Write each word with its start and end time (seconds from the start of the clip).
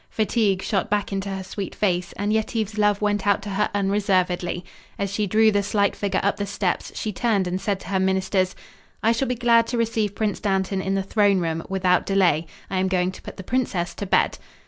Fatigue 0.09 0.63
shot 0.63 0.89
back 0.89 1.13
into 1.13 1.29
her 1.29 1.43
sweet 1.43 1.75
face, 1.75 2.11
and 2.13 2.33
Yetive's 2.33 2.75
love 2.79 3.01
went 3.03 3.27
out 3.27 3.39
to 3.43 3.51
her 3.51 3.69
unreservedly. 3.75 4.65
As 4.97 5.13
she 5.13 5.27
drew 5.27 5.51
the 5.51 5.61
slight 5.61 5.95
figure 5.95 6.19
up 6.23 6.37
the 6.37 6.47
steps 6.47 6.91
she 6.97 7.13
turned 7.13 7.45
and 7.45 7.61
said 7.61 7.79
to 7.81 7.89
her 7.89 7.99
ministers: 7.99 8.55
"I 9.03 9.11
shall 9.11 9.27
be 9.27 9.35
glad 9.35 9.67
to 9.67 9.77
receive 9.77 10.15
Prince 10.15 10.39
Dantan 10.39 10.81
in 10.81 10.95
the 10.95 11.03
throne 11.03 11.39
room, 11.39 11.61
without 11.69 12.07
delay. 12.07 12.47
I 12.67 12.79
am 12.79 12.87
going 12.87 13.11
to 13.11 13.21
put 13.21 13.37
the 13.37 13.43
princess 13.43 13.93
to 13.93 14.07
bed." 14.07 14.39